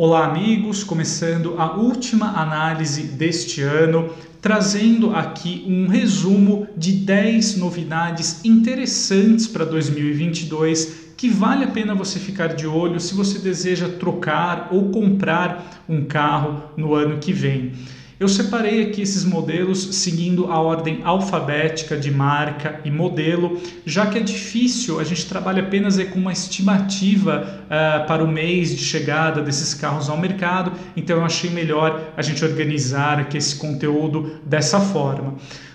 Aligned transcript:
Olá, 0.00 0.26
amigos! 0.26 0.84
Começando 0.84 1.56
a 1.58 1.72
última 1.72 2.40
análise 2.40 3.02
deste 3.02 3.62
ano, 3.62 4.08
trazendo 4.40 5.10
aqui 5.10 5.64
um 5.66 5.88
resumo 5.88 6.68
de 6.76 6.92
10 6.92 7.56
novidades 7.56 8.44
interessantes 8.44 9.48
para 9.48 9.64
2022 9.64 11.08
que 11.16 11.28
vale 11.28 11.64
a 11.64 11.68
pena 11.72 11.96
você 11.96 12.20
ficar 12.20 12.54
de 12.54 12.64
olho 12.64 13.00
se 13.00 13.12
você 13.12 13.40
deseja 13.40 13.88
trocar 13.88 14.68
ou 14.70 14.90
comprar 14.92 15.82
um 15.88 16.04
carro 16.04 16.62
no 16.76 16.94
ano 16.94 17.18
que 17.18 17.32
vem. 17.32 17.72
Eu 18.20 18.26
separei 18.26 18.82
aqui 18.82 19.00
esses 19.00 19.24
modelos 19.24 19.94
seguindo 19.94 20.50
a 20.50 20.60
ordem 20.60 21.02
alfabética 21.04 21.96
de 21.96 22.10
marca 22.10 22.80
e 22.84 22.90
modelo, 22.90 23.60
já 23.86 24.06
que 24.06 24.18
é 24.18 24.20
difícil, 24.20 24.98
a 24.98 25.04
gente 25.04 25.24
trabalha 25.26 25.62
apenas 25.62 26.02
com 26.08 26.18
uma 26.18 26.32
estimativa 26.32 27.62
uh, 27.66 28.08
para 28.08 28.24
o 28.24 28.26
mês 28.26 28.76
de 28.76 28.82
chegada 28.82 29.40
desses 29.40 29.72
carros 29.72 30.08
ao 30.08 30.16
mercado, 30.16 30.72
então 30.96 31.18
eu 31.18 31.24
achei 31.24 31.48
melhor 31.48 32.12
a 32.16 32.22
gente 32.22 32.44
organizar 32.44 33.20
aqui 33.20 33.38
esse 33.38 33.54
conteúdo 33.54 34.40
dessa 34.44 34.80
forma. 34.80 35.34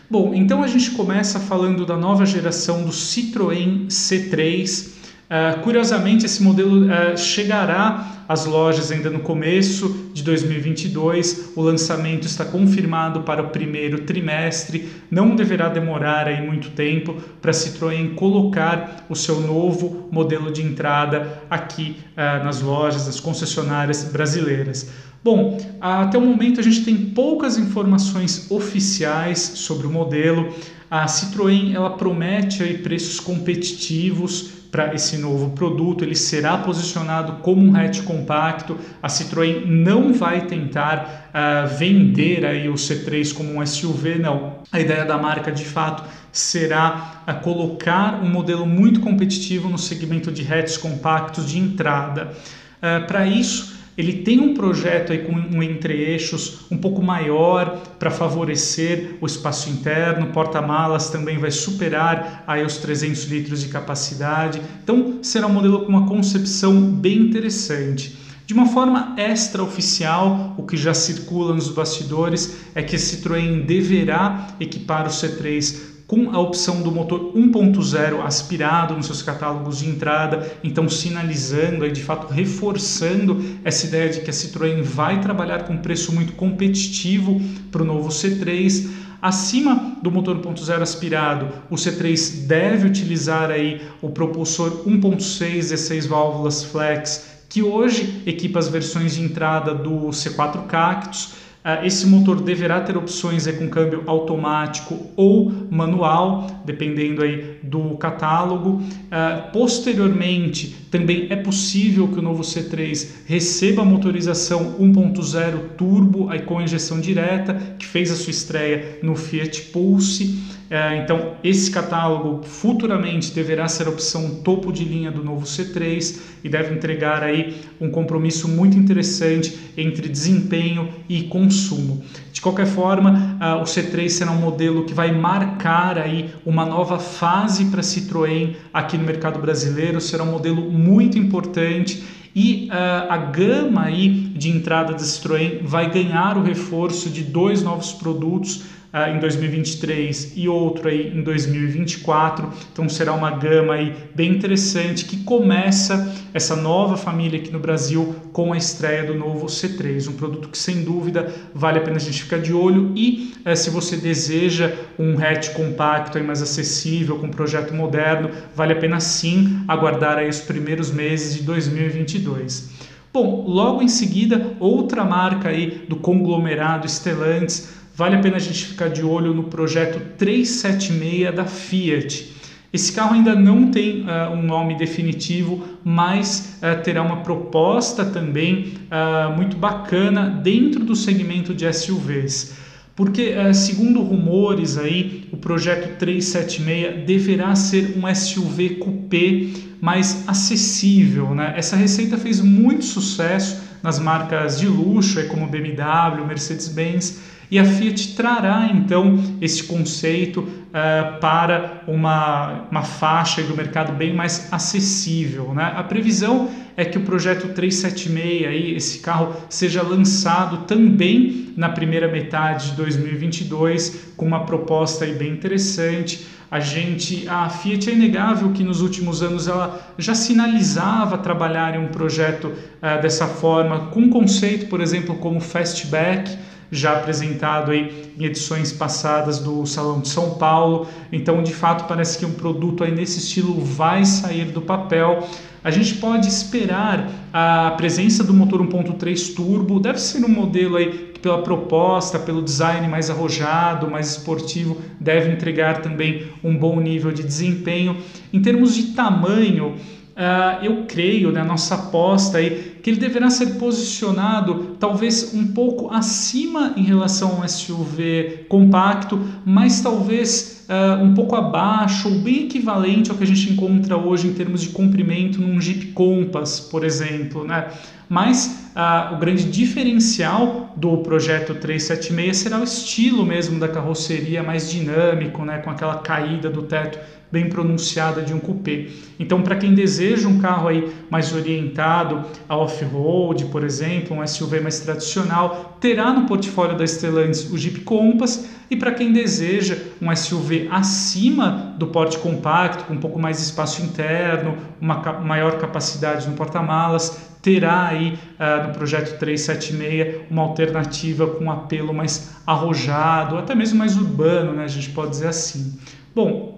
Bom, 0.09 0.33
então 0.33 0.61
a 0.61 0.67
gente 0.67 0.91
começa 0.91 1.39
falando 1.39 1.85
da 1.85 1.95
nova 1.95 2.25
geração 2.25 2.83
do 2.83 2.91
Citroën 2.91 3.87
C3. 3.87 4.89
Uh, 4.89 5.61
curiosamente, 5.61 6.25
esse 6.25 6.43
modelo 6.43 6.87
uh, 6.87 7.17
chegará 7.17 8.22
às 8.33 8.45
lojas 8.45 8.91
ainda 8.91 9.09
no 9.09 9.19
começo 9.19 10.09
de 10.13 10.23
2022. 10.23 11.51
O 11.55 11.61
lançamento 11.61 12.25
está 12.25 12.43
confirmado 12.43 13.21
para 13.21 13.43
o 13.43 13.49
primeiro 13.49 13.99
trimestre. 13.99 14.89
Não 15.09 15.35
deverá 15.35 15.69
demorar 15.69 16.27
aí 16.27 16.45
muito 16.45 16.71
tempo 16.71 17.15
para 17.41 17.51
a 17.51 17.53
Citroën 17.53 18.15
colocar 18.15 19.05
o 19.07 19.15
seu 19.15 19.39
novo 19.39 20.09
modelo 20.11 20.51
de 20.51 20.61
entrada 20.61 21.41
aqui 21.49 21.97
uh, 22.17 22.43
nas 22.43 22.61
lojas, 22.61 23.05
nas 23.05 23.19
concessionárias 23.19 24.03
brasileiras. 24.03 24.89
Bom, 25.23 25.57
até 25.79 26.17
o 26.17 26.21
momento 26.21 26.59
a 26.59 26.63
gente 26.63 26.83
tem 26.83 26.97
poucas 26.97 27.57
informações 27.57 28.51
oficiais 28.51 29.39
sobre 29.39 29.87
o 29.87 29.89
modelo. 29.89 30.53
A 30.91 31.05
Citroën 31.05 31.73
ela 31.73 31.91
promete 31.91 32.61
aí 32.61 32.79
preços 32.79 33.19
competitivos 33.19 34.62
para 34.73 34.95
esse 34.95 35.19
novo 35.19 35.51
produto. 35.51 36.03
Ele 36.03 36.15
será 36.15 36.57
posicionado 36.57 37.33
como 37.43 37.61
um 37.61 37.75
hatch 37.75 38.01
compacto. 38.01 38.75
A 39.03 39.07
Citroën 39.07 39.67
não 39.67 40.11
vai 40.11 40.47
tentar 40.47 41.29
uh, 41.29 41.77
vender 41.77 42.43
aí 42.43 42.67
o 42.67 42.73
C3 42.73 43.35
como 43.35 43.59
um 43.59 43.63
SUV, 43.63 44.17
não. 44.17 44.63
A 44.71 44.79
ideia 44.79 45.05
da 45.05 45.15
marca, 45.15 45.51
de 45.51 45.63
fato, 45.63 46.03
será 46.31 47.21
uh, 47.27 47.39
colocar 47.43 48.19
um 48.23 48.27
modelo 48.27 48.65
muito 48.65 48.99
competitivo 48.99 49.69
no 49.69 49.77
segmento 49.77 50.31
de 50.31 50.41
hatches 50.41 50.77
compactos 50.77 51.47
de 51.47 51.59
entrada. 51.59 52.33
Uh, 52.79 53.05
para 53.05 53.27
isso, 53.27 53.75
ele 53.97 54.23
tem 54.23 54.39
um 54.39 54.53
projeto 54.53 55.11
aí 55.11 55.19
com 55.19 55.33
um 55.33 55.61
entre-eixos 55.61 56.61
um 56.71 56.77
pouco 56.77 57.01
maior 57.01 57.77
para 57.99 58.09
favorecer 58.09 59.17
o 59.21 59.25
espaço 59.25 59.69
interno, 59.69 60.27
porta-malas 60.27 61.09
também 61.09 61.37
vai 61.37 61.51
superar 61.51 62.43
aí 62.47 62.65
os 62.65 62.77
300 62.77 63.25
litros 63.25 63.61
de 63.61 63.69
capacidade, 63.69 64.61
então 64.83 65.19
será 65.21 65.47
um 65.47 65.53
modelo 65.53 65.81
com 65.81 65.89
uma 65.89 66.07
concepção 66.07 66.81
bem 66.81 67.17
interessante. 67.17 68.17
De 68.45 68.53
uma 68.53 68.65
forma 68.65 69.15
extraoficial, 69.17 70.53
o 70.57 70.63
que 70.63 70.75
já 70.75 70.93
circula 70.93 71.53
nos 71.53 71.69
bastidores 71.69 72.57
é 72.75 72.83
que 72.83 72.95
a 72.95 72.99
Citroën 72.99 73.65
deverá 73.65 74.47
equipar 74.59 75.05
o 75.05 75.09
C3 75.09 75.92
com 76.07 76.31
a 76.31 76.39
opção 76.39 76.81
do 76.81 76.91
motor 76.91 77.33
1.0 77.33 78.21
aspirado 78.23 78.95
nos 78.95 79.05
seus 79.05 79.21
catálogos 79.21 79.79
de 79.79 79.87
entrada, 79.87 80.51
então 80.63 80.89
sinalizando 80.89 81.85
e 81.85 81.91
de 81.91 82.03
fato 82.03 82.31
reforçando 82.31 83.43
essa 83.63 83.85
ideia 83.85 84.09
de 84.09 84.21
que 84.21 84.29
a 84.29 84.33
Citroën 84.33 84.81
vai 84.81 85.21
trabalhar 85.21 85.63
com 85.63 85.77
preço 85.77 86.13
muito 86.13 86.33
competitivo 86.33 87.41
para 87.71 87.81
o 87.81 87.85
novo 87.85 88.09
C3. 88.09 88.89
Acima 89.21 89.95
do 90.01 90.11
motor 90.11 90.37
1.0 90.37 90.81
aspirado, 90.81 91.47
o 91.69 91.75
C3 91.75 92.45
deve 92.45 92.85
utilizar 92.85 93.49
aí 93.49 93.81
o 94.01 94.09
propulsor 94.09 94.83
1.6 94.85 95.53
16 95.53 96.05
válvulas 96.05 96.63
flex, 96.65 97.29
que 97.47 97.63
hoje 97.63 98.21
equipa 98.25 98.59
as 98.59 98.67
versões 98.67 99.15
de 99.15 99.21
entrada 99.21 99.73
do 99.73 100.09
C4 100.09 100.65
Cactus 100.65 101.42
esse 101.83 102.05
motor 102.07 102.41
deverá 102.41 102.81
ter 102.81 102.97
opções 102.97 103.47
com 103.47 103.69
câmbio 103.69 104.03
automático 104.05 105.07
ou 105.15 105.51
manual, 105.69 106.61
dependendo 106.65 107.23
aí 107.23 107.57
do 107.63 107.95
catálogo. 107.95 108.81
Ah, 109.09 109.49
posteriormente, 109.53 110.75
também 110.91 111.27
é 111.29 111.35
possível 111.35 112.07
que 112.09 112.19
o 112.19 112.21
novo 112.21 112.43
C3 112.43 113.07
receba 113.25 113.85
motorização 113.85 114.75
1.0 114.79 115.75
turbo 115.77 116.29
aí 116.29 116.41
com 116.41 116.61
injeção 116.61 116.99
direta, 116.99 117.55
que 117.79 117.85
fez 117.85 118.11
a 118.11 118.15
sua 118.15 118.31
estreia 118.31 118.99
no 119.01 119.15
Fiat 119.15 119.61
Pulse. 119.71 120.43
É, 120.73 120.97
então, 120.97 121.33
esse 121.43 121.69
catálogo 121.69 122.41
futuramente 122.41 123.31
deverá 123.31 123.67
ser 123.67 123.85
a 123.85 123.91
opção 123.91 124.41
topo 124.43 124.71
de 124.73 124.83
linha 124.83 125.11
do 125.11 125.23
novo 125.23 125.45
C3 125.45 126.19
e 126.43 126.49
deve 126.49 126.73
entregar 126.73 127.21
aí 127.21 127.61
um 127.79 127.91
compromisso 127.91 128.47
muito 128.47 128.75
interessante 128.75 129.55
entre 129.77 130.09
desempenho 130.09 130.89
e 131.07 131.25
consumo. 131.25 132.03
De 132.31 132.41
qualquer 132.41 132.65
forma, 132.65 133.37
uh, 133.39 133.61
o 133.61 133.65
C3 133.65 134.09
será 134.09 134.31
um 134.31 134.39
modelo 134.39 134.83
que 134.83 134.95
vai 134.95 135.11
marcar 135.11 135.99
aí 135.99 136.31
uma 136.43 136.65
nova 136.65 136.97
fase 136.97 137.65
para 137.65 137.83
Citroën 137.83 138.55
aqui 138.73 138.97
no 138.97 139.03
mercado 139.03 139.37
brasileiro, 139.37 140.01
será 140.01 140.23
um 140.23 140.31
modelo 140.31 140.71
muito 140.71 141.19
importante 141.19 142.03
e 142.35 142.67
uh, 142.71 143.11
a 143.11 143.17
gama 143.17 143.83
aí 143.83 144.09
de 144.09 144.49
entrada 144.49 144.93
da 144.93 144.97
Citroën 144.97 145.59
vai 145.61 145.91
ganhar 145.91 146.35
o 146.35 146.41
reforço 146.41 147.11
de 147.11 147.23
dois 147.23 147.61
novos 147.61 147.91
produtos 147.91 148.73
uh, 148.93 149.09
em 149.09 149.19
2023 149.19 150.33
e 150.35 150.47
outro 150.47 150.87
aí 150.87 151.07
em 151.07 151.23
2024. 151.23 152.49
Então 152.71 152.87
será 152.87 153.13
uma 153.13 153.31
gama 153.31 153.73
aí 153.73 153.93
bem 154.13 154.31
interessante 154.31 155.05
que 155.05 155.23
começa 155.23 156.13
essa 156.33 156.55
nova 156.55 156.95
família 156.95 157.39
aqui 157.39 157.51
no 157.51 157.59
Brasil 157.59 158.15
com 158.31 158.53
a 158.53 158.57
estreia 158.57 159.03
do 159.03 159.15
novo 159.15 159.47
C3, 159.47 160.07
um 160.07 160.13
produto 160.13 160.49
que 160.49 160.57
sem 160.57 160.83
dúvida 160.83 161.33
vale 161.53 161.79
a 161.79 161.81
pena 161.81 161.97
a 161.97 161.99
gente 161.99 162.23
ficar 162.23 162.39
de 162.39 162.53
olho 162.53 162.91
e 162.95 163.33
uh, 163.45 163.55
se 163.55 163.69
você 163.69 163.97
deseja 163.97 164.71
um 164.99 165.17
hatch 165.17 165.49
compacto 165.53 166.19
e 166.19 166.23
mais 166.23 166.41
acessível 166.41 167.17
com 167.17 167.27
um 167.27 167.31
projeto 167.31 167.73
moderno, 167.73 168.29
vale 168.55 168.73
a 168.73 168.75
pena 168.75 168.99
sim 168.99 169.63
aguardar 169.67 170.17
aí 170.17 170.29
os 170.29 170.39
primeiros 170.39 170.91
meses 170.91 171.35
de 171.35 171.43
2022. 171.43 172.83
Bom, 173.13 173.45
logo 173.47 173.83
em 173.83 173.87
seguida, 173.87 174.55
outra 174.59 175.05
marca 175.05 175.49
aí 175.49 175.85
do 175.87 175.95
conglomerado 175.97 176.89
Stellantis 176.89 177.82
vale 177.95 178.15
a 178.15 178.19
pena 178.19 178.37
a 178.37 178.39
gente 178.39 178.65
ficar 178.65 178.89
de 178.89 179.03
olho 179.03 179.33
no 179.33 179.43
projeto 179.43 179.99
376 180.17 181.35
da 181.35 181.45
Fiat. 181.45 182.33
Esse 182.73 182.91
carro 182.91 183.13
ainda 183.13 183.35
não 183.35 183.69
tem 183.69 184.01
uh, 184.01 184.33
um 184.33 184.41
nome 184.41 184.75
definitivo, 184.75 185.63
mas 185.83 186.57
uh, 186.57 186.81
terá 186.81 187.03
uma 187.03 187.17
proposta 187.17 188.03
também 188.03 188.73
uh, 188.89 189.37
muito 189.37 189.55
bacana 189.55 190.27
dentro 190.27 190.83
do 190.83 190.95
segmento 190.95 191.53
de 191.53 191.71
SUVs. 191.71 192.55
Porque, 192.95 193.33
segundo 193.55 194.03
rumores 194.03 194.77
aí, 194.77 195.27
o 195.31 195.37
projeto 195.37 195.97
376 195.97 197.07
deverá 197.07 197.55
ser 197.55 197.97
um 197.97 198.13
SUV 198.13 198.75
coupé 198.75 199.47
mais 199.81 200.23
acessível. 200.27 201.33
Né? 201.33 201.55
Essa 201.57 201.75
receita 201.75 202.19
fez 202.19 202.39
muito 202.39 202.85
sucesso 202.85 203.63
nas 203.81 203.97
marcas 203.97 204.59
de 204.59 204.67
luxo, 204.67 205.27
como 205.27 205.47
BMW, 205.47 206.23
Mercedes-Benz, 206.27 207.19
e 207.53 207.59
a 207.59 207.65
Fiat 207.65 208.15
trará 208.15 208.67
então 208.73 209.23
esse 209.39 209.65
conceito 209.65 210.39
uh, 210.39 211.19
para 211.21 211.83
uma, 211.87 212.65
uma 212.71 212.81
faixa 212.81 213.43
do 213.43 213.55
mercado 213.55 213.93
bem 213.93 214.11
mais 214.11 214.51
acessível. 214.51 215.53
Né? 215.53 215.71
A 215.75 215.83
previsão 215.83 216.49
é 216.75 216.83
que 216.83 216.97
o 216.97 217.01
projeto 217.01 217.49
376, 217.49 218.47
aí, 218.47 218.75
esse 218.75 218.97
carro, 219.01 219.35
seja 219.49 219.83
lançado 219.83 220.65
também 220.65 221.53
na 221.55 221.69
primeira 221.69 222.07
metade 222.07 222.71
de 222.71 222.77
2022, 222.77 224.13
com 224.17 224.25
uma 224.25 224.45
proposta 224.47 225.05
aí 225.05 225.13
bem 225.13 225.31
interessante. 225.31 226.25
A 226.49 226.59
gente, 226.59 227.27
a 227.29 227.49
Fiat 227.49 227.87
é 227.87 227.93
inegável 227.93 228.51
que 228.51 228.63
nos 228.63 228.81
últimos 228.81 229.21
anos 229.21 229.47
ela 229.47 229.93
já 229.99 230.15
sinalizava 230.15 231.19
trabalhar 231.19 231.75
em 231.75 231.85
um 231.85 231.89
projeto 231.89 232.47
uh, 232.47 232.99
dessa 232.99 233.27
forma, 233.27 233.91
com 233.91 233.99
um 233.99 234.09
conceito, 234.09 234.65
por 234.65 234.81
exemplo, 234.81 235.13
como 235.17 235.39
Fastback, 235.39 236.35
já 236.73 236.93
apresentado 236.93 237.71
aí 237.71 238.11
em 238.17 238.25
edições 238.25 238.71
passadas 238.71 239.39
do 239.39 239.65
Salão 239.65 240.01
de 240.01 240.09
São 240.09 240.35
Paulo. 240.35 240.87
Então, 241.11 241.43
de 241.43 241.53
fato, 241.53 241.85
parece 241.87 242.17
que 242.17 242.25
um 242.25 242.33
produto 242.33 242.83
aí 242.83 242.91
nesse 242.91 243.19
estilo 243.19 243.59
vai 243.63 244.05
sair 244.05 244.45
do 244.45 244.61
papel. 244.61 245.27
A 245.63 245.71
gente 245.71 245.95
pode 245.95 246.27
esperar 246.27 247.09
a 247.31 247.71
presença 247.77 248.23
do 248.23 248.33
motor 248.33 248.61
1.3 248.61 249.33
turbo, 249.33 249.79
deve 249.79 249.99
ser 249.99 250.25
um 250.25 250.29
modelo 250.29 250.75
aí 250.75 251.11
que 251.13 251.19
pela 251.21 251.41
proposta, 251.41 252.19
pelo 252.19 252.41
design 252.41 252.85
mais 252.89 253.09
arrojado, 253.09 253.89
mais 253.89 254.11
esportivo, 254.11 254.81
deve 254.99 255.31
entregar 255.31 255.81
também 255.81 256.27
um 256.43 256.57
bom 256.57 256.81
nível 256.81 257.13
de 257.13 257.23
desempenho. 257.23 257.95
Em 258.33 258.41
termos 258.41 258.75
de 258.75 258.93
tamanho, 258.93 259.75
Uh, 260.13 260.63
eu 260.63 260.85
creio, 260.87 261.31
né, 261.31 261.43
nossa 261.43 261.73
aposta 261.73 262.37
aí 262.37 262.72
que 262.83 262.89
ele 262.89 262.99
deverá 262.99 263.29
ser 263.29 263.55
posicionado 263.55 264.75
talvez 264.77 265.33
um 265.33 265.47
pouco 265.47 265.89
acima 265.89 266.73
em 266.75 266.83
relação 266.83 267.41
ao 267.41 267.47
SUV 267.47 268.45
compacto, 268.49 269.17
mas 269.45 269.79
talvez 269.79 270.65
uh, 270.67 271.01
um 271.01 271.13
pouco 271.13 271.33
abaixo 271.33 272.09
ou 272.09 272.19
bem 272.19 272.43
equivalente 272.43 273.09
ao 273.09 273.15
que 273.15 273.23
a 273.23 273.27
gente 273.27 273.53
encontra 273.53 273.95
hoje 273.95 274.27
em 274.27 274.33
termos 274.33 274.61
de 274.61 274.69
comprimento 274.69 275.39
num 275.39 275.61
Jeep 275.61 275.93
Compass, 275.93 276.59
por 276.59 276.83
exemplo, 276.83 277.45
né? 277.45 277.67
Mas 278.09 278.69
uh, 278.75 279.15
o 279.15 279.17
grande 279.17 279.45
diferencial 279.45 280.73
do 280.75 280.97
projeto 280.97 281.55
376 281.55 282.35
será 282.35 282.59
o 282.59 282.63
estilo 282.65 283.25
mesmo 283.25 283.57
da 283.61 283.69
carroceria 283.69 284.43
mais 284.43 284.69
dinâmico, 284.69 285.45
né? 285.45 285.59
Com 285.59 285.69
aquela 285.69 285.99
caída 285.99 286.49
do 286.49 286.63
teto 286.63 286.99
bem 287.33 287.49
pronunciada 287.49 288.21
de 288.21 288.31
um 288.31 288.39
coupé. 288.39 288.85
Então, 289.17 289.41
para 289.41 289.55
quem 289.55 289.73
deseja 289.73 290.27
um 290.27 290.37
carro 290.37 290.67
aí 290.67 290.93
mais 291.09 291.33
orientado 291.33 292.23
a 292.47 292.55
off-road, 292.55 293.45
por 293.45 293.63
exemplo, 293.63 294.15
um 294.15 294.27
SUV 294.27 294.59
mais 294.59 294.81
tradicional, 294.81 295.79
terá 295.81 296.13
no 296.13 296.27
portfólio 296.27 296.77
da 296.77 296.85
Stellantis 296.85 297.51
o 297.51 297.57
Jeep 297.57 297.79
Compass. 297.79 298.47
E 298.69 298.75
para 298.75 298.91
quem 298.91 299.11
deseja 299.11 299.75
um 299.99 300.15
SUV 300.15 300.67
acima 300.71 301.73
do 301.79 301.87
porte 301.87 302.19
compacto, 302.19 302.83
com 302.83 302.93
um 302.93 302.99
pouco 302.99 303.17
mais 303.17 303.37
de 303.37 303.43
espaço 303.43 303.81
interno, 303.81 304.55
uma 304.79 305.01
maior 305.19 305.57
capacidade 305.57 306.29
no 306.29 306.35
porta-malas, 306.35 307.33
terá 307.41 307.87
aí 307.87 308.13
uh, 308.13 308.67
no 308.67 308.73
projeto 308.73 309.17
376 309.17 310.27
uma 310.29 310.43
alternativa 310.43 311.25
com 311.25 311.45
um 311.45 311.51
apelo 311.51 311.95
mais 311.95 312.35
arrojado, 312.45 313.37
até 313.37 313.55
mesmo 313.55 313.79
mais 313.79 313.97
urbano, 313.97 314.53
né? 314.53 314.65
a 314.65 314.67
gente 314.67 314.91
pode 314.91 315.09
dizer 315.09 315.29
assim. 315.29 315.79
Bom, 316.15 316.52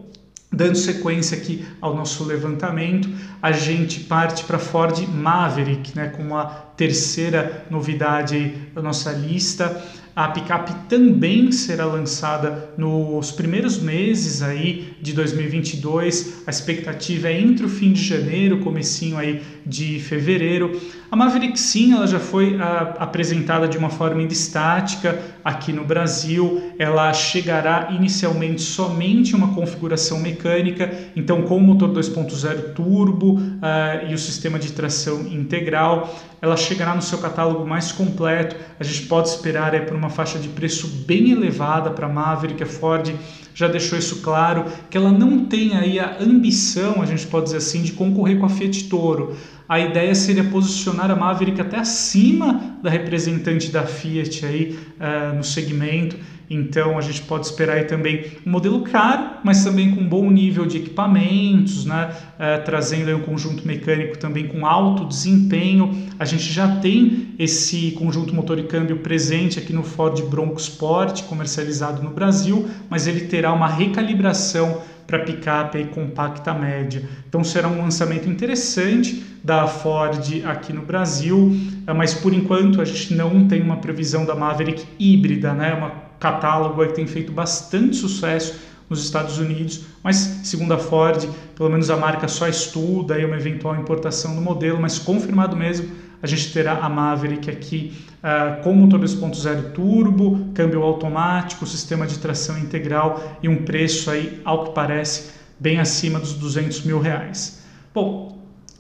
Dando 0.55 0.77
sequência 0.77 1.37
aqui 1.37 1.65
ao 1.81 1.93
nosso 1.93 2.23
levantamento, 2.23 3.09
a 3.41 3.51
gente 3.51 3.99
parte 4.05 4.45
para 4.45 4.57
Ford 4.57 5.05
Maverick, 5.05 5.93
né, 5.93 6.07
como 6.07 6.37
a 6.37 6.45
terceira 6.45 7.65
novidade 7.69 8.53
da 8.73 8.81
nossa 8.81 9.11
lista. 9.11 9.83
A 10.15 10.29
picape 10.29 10.73
também 10.87 11.51
será 11.51 11.85
lançada 11.85 12.69
nos 12.77 13.31
primeiros 13.31 13.77
meses 13.77 14.41
aí 14.41 14.95
de 15.01 15.11
2022. 15.11 16.43
A 16.47 16.49
expectativa 16.49 17.27
é 17.27 17.37
entre 17.37 17.65
o 17.65 17.69
fim 17.69 17.91
de 17.91 18.01
janeiro, 18.01 18.59
comecinho 18.59 19.17
aí 19.17 19.41
de 19.65 19.99
fevereiro. 19.99 20.79
A 21.11 21.17
Maverick 21.17 21.59
sim, 21.59 21.93
ela 21.93 22.07
já 22.07 22.19
foi 22.19 22.55
a, 22.55 22.63
ah, 22.63 23.03
apresentada 23.03 23.67
de 23.67 23.77
uma 23.77 23.89
forma 23.89 24.21
estática 24.23 25.19
aqui 25.43 25.73
no 25.73 25.83
Brasil. 25.83 26.71
Ela 26.79 27.11
chegará 27.11 27.89
inicialmente 27.91 28.61
somente 28.61 29.35
uma 29.35 29.53
configuração 29.53 30.19
mecânica, 30.19 30.93
então 31.13 31.41
com 31.41 31.57
o 31.57 31.61
motor 31.61 31.89
2.0 31.89 32.73
turbo 32.73 33.33
uh, 33.33 34.09
e 34.09 34.13
o 34.13 34.17
sistema 34.17 34.57
de 34.57 34.71
tração 34.71 35.27
integral. 35.27 36.15
Ela 36.45 36.55
chegará 36.55 36.93
no 36.93 37.01
seu 37.01 37.17
catálogo 37.17 37.65
mais 37.65 37.91
completo. 37.91 38.55
A 38.79 38.83
gente 38.83 39.07
pode 39.07 39.29
esperar 39.29 39.73
é, 39.73 39.79
por 39.79 39.95
uma 39.97 40.11
faixa 40.11 40.37
de 40.37 40.47
preço 40.47 40.87
bem 41.07 41.31
elevada 41.31 41.89
para 41.89 42.05
a 42.05 42.09
Maverick. 42.09 42.61
A 42.61 42.67
Ford 42.67 43.11
já 43.55 43.67
deixou 43.67 43.97
isso 43.97 44.21
claro, 44.21 44.65
que 44.89 44.95
ela 44.95 45.11
não 45.11 45.45
tem 45.45 45.75
aí 45.75 45.97
a 45.97 46.17
ambição, 46.19 47.01
a 47.01 47.05
gente 47.05 47.25
pode 47.25 47.45
dizer 47.45 47.57
assim, 47.57 47.81
de 47.81 47.93
concorrer 47.93 48.37
com 48.37 48.45
a 48.45 48.49
Fiat 48.49 48.83
Toro. 48.83 49.35
A 49.67 49.79
ideia 49.79 50.13
seria 50.13 50.43
posicionar 50.43 51.09
a 51.09 51.15
Maverick 51.15 51.59
até 51.59 51.77
acima 51.77 52.77
da 52.83 52.89
representante 52.89 53.71
da 53.71 53.83
Fiat 53.83 54.45
aí 54.45 54.77
uh, 54.99 55.35
no 55.35 55.43
segmento. 55.43 56.15
Então 56.47 56.97
a 56.97 57.01
gente 57.01 57.23
pode 57.23 57.47
esperar 57.47 57.77
aí 57.77 57.85
também 57.85 58.25
um 58.45 58.51
modelo 58.51 58.81
caro, 58.81 59.39
mas 59.43 59.63
também 59.63 59.95
com 59.95 60.07
bom 60.07 60.29
nível 60.29 60.65
de 60.65 60.77
equipamentos, 60.77 61.85
né? 61.85 62.11
Uh, 62.35 62.63
trazendo 62.63 63.07
aí 63.07 63.15
um 63.15 63.21
conjunto 63.21 63.65
mecânico 63.67 64.17
também 64.19 64.47
com 64.47 64.65
alto 64.65 65.05
desempenho. 65.05 66.07
A 66.19 66.25
gente 66.25 66.43
já 66.53 66.67
tem 66.77 67.33
esse 67.39 67.91
conjunto 67.91 68.35
motor 68.35 68.59
e 68.59 68.63
câmbio 68.63 68.97
presente 68.97 69.57
aqui 69.57 69.73
no 69.73 69.81
Ford 69.81 70.21
Bronco 70.25 70.59
Sport, 70.59 71.23
comercializado 71.23 72.03
no 72.03 72.11
Brasil, 72.11 72.67
mas 72.89 73.07
ele 73.07 73.21
terá 73.21 73.51
uma 73.51 73.67
recalibração 73.67 74.81
para 75.07 75.19
picape 75.19 75.77
aí 75.77 75.85
compacta 75.85 76.53
média. 76.53 77.03
Então 77.27 77.43
será 77.43 77.67
um 77.67 77.81
lançamento 77.81 78.29
interessante 78.29 79.23
da 79.43 79.67
Ford 79.67 80.43
aqui 80.45 80.73
no 80.73 80.81
Brasil, 80.81 81.55
eh, 81.85 81.93
mas 81.93 82.13
por 82.13 82.33
enquanto 82.33 82.81
a 82.81 82.85
gente 82.85 83.13
não 83.13 83.47
tem 83.47 83.61
uma 83.61 83.77
previsão 83.77 84.25
da 84.25 84.35
Maverick 84.35 84.85
híbrida, 84.97 85.53
né? 85.53 85.71
É 85.71 85.85
um 85.85 85.91
catálogo 86.19 86.85
que 86.87 86.93
tem 86.93 87.05
feito 87.05 87.31
bastante 87.31 87.95
sucesso 87.95 88.59
nos 88.89 89.03
Estados 89.03 89.37
Unidos, 89.39 89.85
mas 90.03 90.15
segundo 90.43 90.73
a 90.73 90.77
Ford, 90.77 91.27
pelo 91.55 91.69
menos 91.69 91.89
a 91.89 91.97
marca 91.97 92.27
só 92.27 92.47
estuda 92.47 93.15
aí 93.15 93.25
uma 93.25 93.35
eventual 93.35 93.75
importação 93.75 94.35
do 94.35 94.41
modelo, 94.41 94.79
mas 94.79 94.99
confirmado 94.99 95.55
mesmo 95.55 96.04
a 96.21 96.27
gente 96.27 96.51
terá 96.51 96.79
a 96.79 96.89
Maverick 96.89 97.49
aqui 97.49 97.93
uh, 98.23 98.63
com 98.63 98.73
motor 98.73 98.99
2.0 98.99 99.71
turbo, 99.73 100.49
câmbio 100.53 100.81
automático, 100.83 101.65
sistema 101.65 102.07
de 102.07 102.19
tração 102.19 102.57
integral 102.57 103.37
e 103.41 103.49
um 103.49 103.63
preço 103.63 104.09
aí, 104.09 104.41
ao 104.43 104.65
que 104.65 104.71
parece, 104.71 105.31
bem 105.59 105.79
acima 105.79 106.19
dos 106.19 106.33
200 106.33 106.83
mil 106.83 106.99
reais. 106.99 107.63
Bom, 107.93 108.39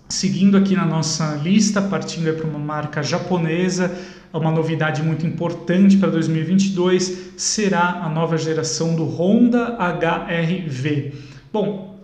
seguindo 0.09 0.57
aqui 0.57 0.75
na 0.75 0.85
nossa 0.85 1.35
lista, 1.35 1.81
partindo 1.81 2.33
para 2.35 2.47
uma 2.47 2.59
marca 2.59 3.01
japonesa, 3.01 3.95
uma 4.33 4.51
novidade 4.51 5.01
muito 5.01 5.25
importante 5.25 5.97
para 5.97 6.09
2022 6.09 7.33
será 7.37 8.01
a 8.03 8.09
nova 8.09 8.37
geração 8.37 8.95
do 8.95 9.05
Honda 9.05 9.77
HR-V. 9.79 11.13
Bom, 11.53 11.99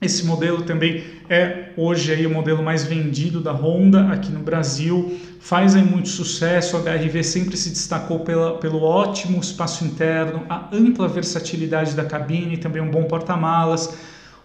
esse 0.00 0.24
modelo 0.24 0.62
também 0.62 1.04
é 1.28 1.59
hoje 1.76 2.12
aí 2.12 2.26
o 2.26 2.30
modelo 2.30 2.62
mais 2.62 2.84
vendido 2.84 3.40
da 3.40 3.52
Honda 3.52 4.08
aqui 4.12 4.30
no 4.30 4.40
Brasil, 4.40 5.18
faz 5.40 5.74
aí 5.74 5.82
muito 5.82 6.08
sucesso. 6.08 6.76
O 6.76 6.80
HRV 6.80 7.22
sempre 7.22 7.56
se 7.56 7.70
destacou 7.70 8.20
pela, 8.20 8.58
pelo 8.58 8.82
ótimo 8.82 9.40
espaço 9.40 9.84
interno, 9.84 10.44
a 10.48 10.68
ampla 10.72 11.08
versatilidade 11.08 11.94
da 11.94 12.04
cabine, 12.04 12.56
também 12.56 12.82
um 12.82 12.90
bom 12.90 13.04
porta-malas. 13.04 13.94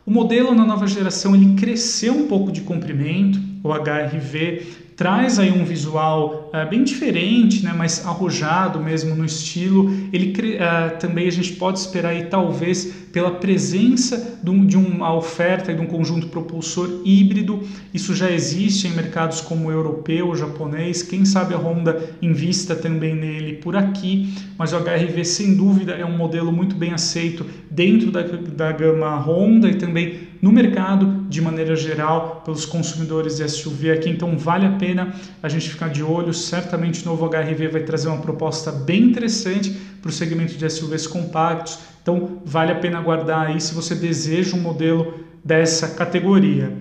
O 0.06 0.12
modelo 0.12 0.54
na 0.54 0.66
nova 0.66 0.86
geração 0.86 1.36
ele 1.36 1.56
cresceu 1.56 2.14
um 2.14 2.28
pouco 2.28 2.52
de 2.52 2.62
comprimento, 2.62 3.40
o 3.64 3.74
HRV 3.74 4.85
traz 4.96 5.38
aí 5.38 5.52
um 5.52 5.66
visual 5.66 6.50
uh, 6.54 6.70
bem 6.70 6.84
diferente, 6.84 7.64
né, 7.64 7.74
mais 7.74 8.06
arrojado 8.06 8.80
mesmo 8.80 9.14
no 9.14 9.26
estilo. 9.26 9.92
Ele 10.14 10.34
uh, 10.56 10.98
também 10.98 11.28
a 11.28 11.32
gente 11.32 11.54
pode 11.54 11.80
esperar 11.80 12.10
aí 12.10 12.26
talvez 12.26 12.86
pela 13.12 13.32
presença 13.32 14.40
de, 14.42 14.50
um, 14.50 14.66
de 14.66 14.78
uma 14.78 15.14
oferta 15.14 15.74
de 15.74 15.82
um 15.82 15.86
conjunto 15.86 16.28
propulsor 16.28 17.02
híbrido. 17.04 17.62
Isso 17.94 18.16
já 18.16 18.32
existe 18.32 18.88
em 18.88 18.92
mercados 18.92 19.42
como 19.42 19.68
o 19.68 19.72
europeu, 19.72 20.30
o 20.30 20.36
japonês. 20.36 21.02
Quem 21.02 21.26
sabe 21.26 21.54
a 21.54 21.58
Honda 21.58 22.10
invista 22.22 22.76
também 22.76 23.16
nele 23.16 23.54
por 23.54 23.76
aqui. 23.76 24.34
Mas 24.58 24.72
o 24.72 24.78
HRV 24.78 25.26
sem 25.26 25.56
dúvida 25.56 25.94
é 25.94 26.06
um 26.06 26.16
modelo 26.16 26.52
muito 26.52 26.76
bem 26.76 26.94
aceito 26.94 27.46
dentro 27.70 28.12
da, 28.12 28.22
da 28.22 28.72
gama 28.72 29.16
Honda 29.18 29.70
e 29.70 29.76
também 29.76 30.20
no 30.42 30.52
mercado 30.52 31.15
de 31.28 31.42
maneira 31.42 31.76
geral 31.76 32.42
pelos 32.46 32.66
consumidores 32.66 33.38
de 33.38 33.50
SUV 33.50 33.92
aqui. 33.92 34.10
Então 34.10 34.38
vale 34.38 34.66
a 34.66 34.72
pena 34.72 35.14
a 35.42 35.50
gente 35.50 35.70
ficar 35.70 35.90
de 35.90 36.04
olho. 36.04 36.34
Certamente 36.34 37.04
o 37.04 37.06
novo 37.06 37.26
HRV 37.28 37.68
vai 37.68 37.82
trazer 37.84 38.08
uma 38.08 38.22
proposta 38.22 38.72
bem 38.72 39.04
interessante 39.04 39.72
para 40.02 40.10
o 40.10 40.12
segmento 40.12 40.56
de 40.56 40.70
SUVs 40.70 41.08
compactos. 41.08 41.80
Então 42.02 42.40
vale 42.46 42.72
a 42.72 42.76
pena 42.76 43.00
aguardar 43.00 43.48
aí 43.48 43.60
se 43.60 43.74
você 43.74 43.96
deseja 43.96 44.56
um 44.56 44.62
modelo 44.62 45.14
dessa 45.44 45.90
categoria. 45.90 46.74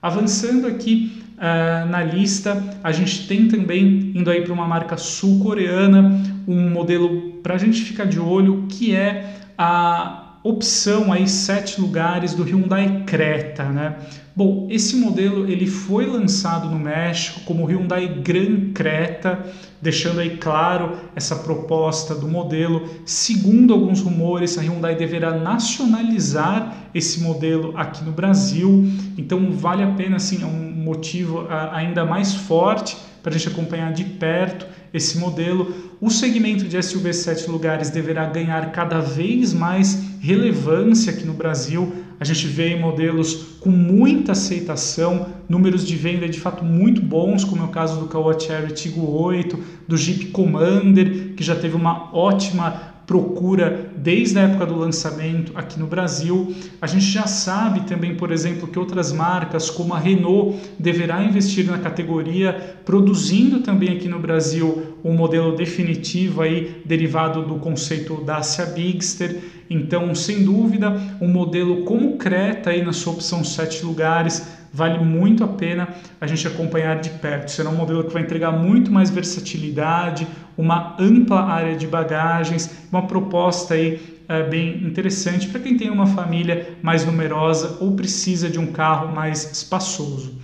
Avançando 0.00 0.66
aqui 0.66 1.22
uh, 1.36 1.88
na 1.88 2.02
lista, 2.02 2.62
a 2.82 2.92
gente 2.92 3.26
tem 3.26 3.48
também 3.48 4.12
indo 4.14 4.30
aí 4.30 4.42
para 4.42 4.52
uma 4.52 4.66
marca 4.66 4.96
sul-coreana 4.96 6.22
um 6.46 6.70
modelo 6.70 7.32
para 7.42 7.54
a 7.54 7.58
gente 7.58 7.82
ficar 7.82 8.04
de 8.04 8.20
olho 8.20 8.66
que 8.68 8.94
é 8.94 9.34
a 9.56 10.27
opção 10.42 11.12
aí 11.12 11.28
sete 11.28 11.80
lugares 11.80 12.34
do 12.34 12.42
Hyundai 12.42 13.04
Creta, 13.06 13.64
né? 13.64 13.96
Bom, 14.34 14.68
esse 14.70 14.94
modelo 14.94 15.50
ele 15.50 15.66
foi 15.66 16.06
lançado 16.06 16.70
no 16.70 16.78
México 16.78 17.40
como 17.44 17.66
Hyundai 17.66 18.06
Gran 18.22 18.72
Creta, 18.72 19.44
deixando 19.82 20.20
aí 20.20 20.36
claro 20.36 20.96
essa 21.16 21.34
proposta 21.34 22.14
do 22.14 22.28
modelo. 22.28 22.88
Segundo 23.04 23.74
alguns 23.74 24.00
rumores, 24.00 24.56
a 24.56 24.62
Hyundai 24.62 24.94
deverá 24.94 25.36
nacionalizar 25.36 26.88
esse 26.94 27.20
modelo 27.20 27.76
aqui 27.76 28.04
no 28.04 28.12
Brasil. 28.12 28.84
Então 29.18 29.50
vale 29.50 29.82
a 29.82 29.90
pena, 29.90 30.16
assim, 30.16 30.40
é 30.42 30.46
um 30.46 30.72
motivo 30.72 31.46
ainda 31.72 32.04
mais 32.04 32.32
forte 32.32 32.96
para 33.22 33.34
a 33.34 33.36
gente 33.36 33.48
acompanhar 33.48 33.92
de 33.92 34.04
perto 34.04 34.66
esse 34.94 35.18
modelo. 35.18 35.74
O 36.00 36.10
segmento 36.10 36.64
de 36.64 36.80
SUV 36.80 37.12
sete 37.12 37.50
lugares 37.50 37.90
deverá 37.90 38.24
ganhar 38.24 38.70
cada 38.70 39.00
vez 39.00 39.52
mais 39.52 40.00
relevância 40.20 41.12
aqui 41.12 41.26
no 41.26 41.32
Brasil. 41.32 41.92
A 42.20 42.24
gente 42.24 42.46
vê 42.46 42.76
modelos 42.76 43.56
com 43.58 43.70
muita 43.70 44.30
aceitação, 44.30 45.26
números 45.48 45.84
de 45.84 45.96
venda 45.96 46.28
de 46.28 46.38
fato 46.38 46.64
muito 46.64 47.02
bons, 47.02 47.42
como 47.42 47.62
é 47.62 47.64
o 47.64 47.70
caso 47.70 47.98
do 47.98 48.06
Caoa 48.06 48.38
Cherry 48.38 48.72
Tiggo 48.74 49.10
8, 49.10 49.58
do 49.88 49.96
Jeep 49.96 50.26
Commander, 50.26 51.34
que 51.34 51.42
já 51.42 51.56
teve 51.56 51.74
uma 51.74 52.14
ótima 52.14 52.94
procura 53.08 53.90
desde 53.96 54.38
a 54.38 54.42
época 54.42 54.66
do 54.66 54.76
lançamento 54.76 55.50
aqui 55.54 55.80
no 55.80 55.86
Brasil. 55.86 56.54
A 56.78 56.86
gente 56.86 57.06
já 57.06 57.26
sabe 57.26 57.80
também, 57.88 58.14
por 58.14 58.30
exemplo, 58.30 58.68
que 58.68 58.78
outras 58.78 59.10
marcas, 59.10 59.70
como 59.70 59.94
a 59.94 59.98
Renault, 59.98 60.58
deverá 60.78 61.24
investir 61.24 61.64
na 61.64 61.78
categoria, 61.78 62.76
produzindo 62.84 63.60
também 63.60 63.96
aqui 63.96 64.08
no 64.08 64.18
Brasil 64.18 64.98
um 65.02 65.14
modelo 65.14 65.56
definitivo 65.56 66.42
aí 66.42 66.82
derivado 66.84 67.42
do 67.42 67.54
conceito 67.54 68.22
Dacia 68.22 68.66
Bigster. 68.66 69.38
Então, 69.70 70.14
sem 70.14 70.44
dúvida, 70.44 70.94
um 71.18 71.28
modelo 71.28 71.84
como 71.84 72.18
Creta 72.18 72.68
aí 72.68 72.84
na 72.84 72.92
sua 72.92 73.14
opção 73.14 73.42
sete 73.42 73.86
lugares 73.86 74.58
vale 74.72 75.02
muito 75.02 75.42
a 75.42 75.48
pena 75.48 75.88
a 76.20 76.26
gente 76.26 76.46
acompanhar 76.46 77.00
de 77.00 77.10
perto. 77.10 77.50
Será 77.50 77.70
um 77.70 77.74
modelo 77.74 78.04
que 78.04 78.12
vai 78.12 78.22
entregar 78.22 78.52
muito 78.52 78.90
mais 78.90 79.08
versatilidade, 79.08 80.26
uma 80.58 80.96
ampla 80.98 81.44
área 81.44 81.76
de 81.76 81.86
bagagens, 81.86 82.68
uma 82.90 83.06
proposta 83.06 83.74
aí 83.74 84.18
é, 84.28 84.42
bem 84.42 84.84
interessante 84.84 85.46
para 85.46 85.60
quem 85.60 85.76
tem 85.76 85.88
uma 85.88 86.08
família 86.08 86.76
mais 86.82 87.04
numerosa 87.04 87.78
ou 87.80 87.94
precisa 87.94 88.50
de 88.50 88.58
um 88.58 88.72
carro 88.72 89.14
mais 89.14 89.50
espaçoso. 89.52 90.36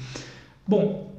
Bom, 0.66 1.12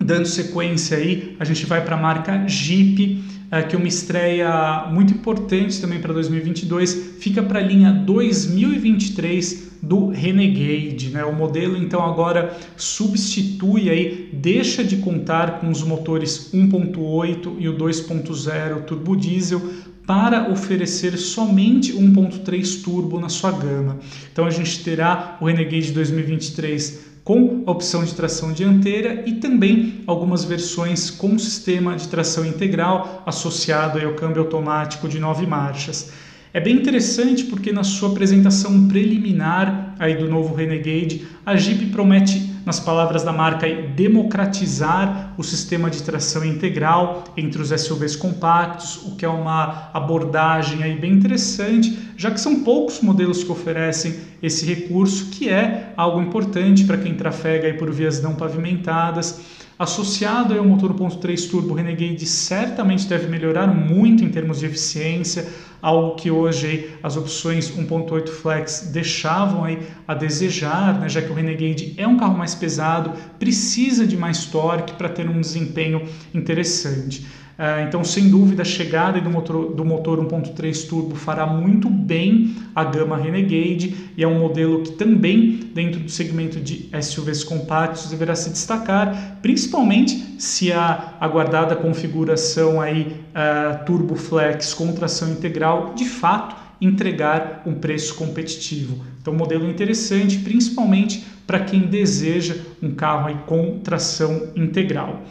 dando 0.00 0.26
sequência 0.26 0.96
aí, 0.96 1.36
a 1.38 1.44
gente 1.44 1.66
vai 1.66 1.84
para 1.84 1.94
a 1.94 2.00
marca 2.00 2.48
Jeep 2.48 3.22
é, 3.50 3.62
que 3.62 3.74
é 3.74 3.78
uma 3.78 3.88
estreia 3.88 4.86
muito 4.90 5.12
importante 5.12 5.80
também 5.80 6.00
para 6.00 6.12
2022, 6.12 7.16
fica 7.18 7.42
para 7.42 7.58
a 7.58 7.62
linha 7.62 7.92
2023 7.92 9.68
do 9.82 10.08
Renegade, 10.08 11.10
né? 11.10 11.24
O 11.24 11.32
modelo 11.32 11.76
então 11.76 12.04
agora 12.04 12.56
substitui 12.76 13.88
aí, 13.88 14.28
deixa 14.32 14.82
de 14.84 14.96
contar 14.96 15.60
com 15.60 15.70
os 15.70 15.82
motores 15.82 16.50
1.8 16.52 17.56
e 17.58 17.68
o 17.68 17.76
2.0 17.76 18.84
turbo 18.84 19.16
diesel 19.16 19.62
para 20.06 20.50
oferecer 20.50 21.16
somente 21.18 21.92
1.3 21.92 22.82
turbo 22.82 23.20
na 23.20 23.28
sua 23.28 23.52
gama. 23.52 23.98
Então 24.32 24.46
a 24.46 24.50
gente 24.50 24.82
terá 24.82 25.36
o 25.40 25.44
Renegade 25.44 25.92
2023 25.92 27.07
com 27.28 27.62
a 27.66 27.72
opção 27.72 28.02
de 28.04 28.14
tração 28.14 28.54
dianteira 28.54 29.22
e 29.26 29.34
também 29.34 30.00
algumas 30.06 30.44
versões 30.44 31.10
com 31.10 31.38
sistema 31.38 31.94
de 31.94 32.08
tração 32.08 32.42
integral 32.46 33.22
associado 33.26 34.00
ao 34.00 34.14
câmbio 34.14 34.40
automático 34.40 35.06
de 35.06 35.18
nove 35.20 35.46
marchas. 35.46 36.10
É 36.54 36.58
bem 36.58 36.74
interessante 36.74 37.44
porque 37.44 37.70
na 37.70 37.84
sua 37.84 38.12
apresentação 38.12 38.88
preliminar 38.88 39.94
aí 39.98 40.16
do 40.16 40.26
novo 40.26 40.54
Renegade, 40.54 41.26
a 41.44 41.54
Jeep 41.54 41.84
promete, 41.88 42.47
nas 42.68 42.78
palavras 42.78 43.24
da 43.24 43.32
marca, 43.32 43.66
democratizar 43.66 45.32
o 45.38 45.42
sistema 45.42 45.88
de 45.88 46.02
tração 46.02 46.44
integral 46.44 47.24
entre 47.34 47.62
os 47.62 47.70
SUVs 47.70 48.14
compactos, 48.14 48.96
o 49.06 49.16
que 49.16 49.24
é 49.24 49.28
uma 49.28 49.88
abordagem 49.94 50.82
aí 50.82 50.94
bem 50.94 51.12
interessante, 51.12 51.98
já 52.14 52.30
que 52.30 52.38
são 52.38 52.62
poucos 52.62 53.00
modelos 53.00 53.42
que 53.42 53.50
oferecem 53.50 54.16
esse 54.42 54.66
recurso, 54.66 55.30
que 55.30 55.48
é 55.48 55.94
algo 55.96 56.20
importante 56.20 56.84
para 56.84 56.98
quem 56.98 57.14
trafega 57.14 57.68
aí 57.68 57.72
por 57.72 57.90
vias 57.90 58.20
não 58.20 58.34
pavimentadas. 58.34 59.40
Associado 59.78 60.58
ao 60.58 60.64
motor 60.64 60.92
1.3 60.92 61.48
turbo 61.48 61.72
Renegade 61.72 62.26
certamente 62.26 63.06
deve 63.06 63.28
melhorar 63.28 63.68
muito 63.68 64.24
em 64.24 64.28
termos 64.28 64.58
de 64.58 64.66
eficiência, 64.66 65.46
algo 65.80 66.16
que 66.16 66.32
hoje 66.32 66.90
as 67.00 67.16
opções 67.16 67.70
1.8 67.70 68.28
Flex 68.28 68.90
deixavam 68.92 69.62
aí 69.62 69.78
a 70.08 70.14
desejar, 70.14 70.98
né, 70.98 71.08
já 71.08 71.22
que 71.22 71.30
o 71.30 71.34
Renegade 71.34 71.94
é 71.96 72.08
um 72.08 72.16
carro 72.16 72.36
mais 72.36 72.56
pesado, 72.56 73.12
precisa 73.38 74.04
de 74.04 74.16
mais 74.16 74.46
torque 74.46 74.94
para 74.94 75.08
ter 75.08 75.30
um 75.30 75.40
desempenho 75.40 76.08
interessante. 76.34 77.24
Uh, 77.58 77.82
então, 77.88 78.04
sem 78.04 78.30
dúvida, 78.30 78.62
a 78.62 78.64
chegada 78.64 79.20
do 79.20 79.28
motor, 79.28 79.74
do 79.74 79.84
motor 79.84 80.24
1.3 80.24 80.88
turbo 80.88 81.16
fará 81.16 81.44
muito 81.44 81.90
bem 81.90 82.54
a 82.72 82.84
gama 82.84 83.16
Renegade 83.16 84.12
e 84.16 84.22
é 84.22 84.28
um 84.28 84.38
modelo 84.38 84.84
que 84.84 84.92
também, 84.92 85.58
dentro 85.74 85.98
do 85.98 86.08
segmento 86.08 86.60
de 86.60 86.88
SUVs 87.02 87.42
compactos, 87.42 88.10
deverá 88.10 88.36
se 88.36 88.50
destacar, 88.50 89.38
principalmente 89.42 90.36
se 90.40 90.70
a 90.72 91.16
aguardada 91.18 91.74
configuração 91.74 92.80
aí 92.80 93.16
uh, 93.34 93.84
Turbo 93.84 94.14
Flex 94.14 94.72
com 94.72 94.92
tração 94.92 95.28
integral 95.32 95.94
de 95.96 96.04
fato 96.04 96.54
entregar 96.80 97.62
um 97.66 97.74
preço 97.74 98.14
competitivo. 98.14 99.04
Então, 99.20 99.34
modelo 99.34 99.68
interessante, 99.68 100.38
principalmente 100.38 101.26
para 101.44 101.58
quem 101.58 101.80
deseja 101.80 102.54
um 102.80 102.94
carro 102.94 103.26
aí 103.26 103.36
com 103.46 103.80
tração 103.80 104.52
integral. 104.54 105.24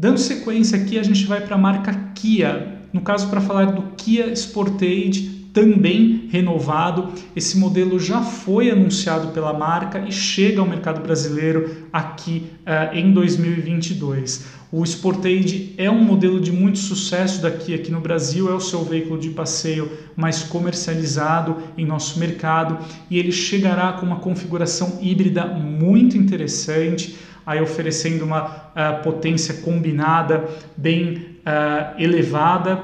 Dando 0.00 0.18
sequência 0.18 0.78
aqui, 0.78 0.96
a 0.96 1.02
gente 1.02 1.26
vai 1.26 1.40
para 1.40 1.56
a 1.56 1.58
marca 1.58 1.92
Kia. 2.14 2.82
No 2.92 3.00
caso, 3.00 3.28
para 3.28 3.40
falar 3.40 3.72
do 3.72 3.82
Kia 3.96 4.32
Sportage, 4.32 5.48
também 5.52 6.28
renovado. 6.30 7.12
Esse 7.34 7.58
modelo 7.58 7.98
já 7.98 8.22
foi 8.22 8.70
anunciado 8.70 9.32
pela 9.32 9.52
marca 9.52 9.98
e 10.06 10.12
chega 10.12 10.60
ao 10.60 10.68
mercado 10.68 11.00
brasileiro 11.00 11.88
aqui 11.92 12.46
uh, 12.60 12.96
em 12.96 13.12
2022. 13.12 14.44
O 14.70 14.84
Sportage 14.84 15.74
é 15.76 15.90
um 15.90 16.04
modelo 16.04 16.40
de 16.40 16.52
muito 16.52 16.78
sucesso 16.78 17.42
daqui 17.42 17.74
aqui 17.74 17.90
no 17.90 18.00
Brasil, 18.00 18.48
é 18.48 18.54
o 18.54 18.60
seu 18.60 18.84
veículo 18.84 19.18
de 19.18 19.30
passeio 19.30 19.90
mais 20.14 20.44
comercializado 20.44 21.56
em 21.76 21.84
nosso 21.84 22.20
mercado 22.20 22.78
e 23.10 23.18
ele 23.18 23.32
chegará 23.32 23.94
com 23.94 24.06
uma 24.06 24.20
configuração 24.20 25.00
híbrida 25.02 25.44
muito 25.46 26.16
interessante 26.16 27.16
aí 27.48 27.62
oferecendo 27.62 28.26
uma 28.26 28.44
uh, 28.44 29.02
potência 29.02 29.54
combinada 29.62 30.46
bem 30.76 31.38
uh, 31.46 31.98
elevada. 31.98 32.78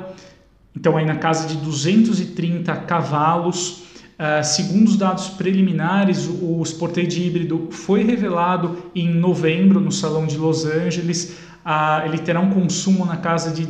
Então, 0.74 0.96
aí 0.96 1.04
na 1.04 1.16
casa 1.16 1.46
de 1.46 1.58
230 1.58 2.74
cavalos. 2.76 3.84
Uh, 4.14 4.42
segundo 4.42 4.88
os 4.88 4.96
dados 4.96 5.28
preliminares, 5.28 6.26
o, 6.26 6.60
o 6.60 6.64
Sportage 6.64 7.22
híbrido 7.22 7.68
foi 7.70 8.04
revelado 8.04 8.90
em 8.94 9.12
novembro 9.12 9.80
no 9.80 9.92
Salão 9.92 10.26
de 10.26 10.38
Los 10.38 10.64
Angeles. 10.64 11.36
ele 12.06 12.16
terá 12.16 12.40
um 12.40 12.48
consumo 12.48 13.04
na 13.04 13.18
casa 13.18 13.50
de 13.50 13.66